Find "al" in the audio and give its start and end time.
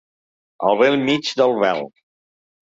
0.69-0.79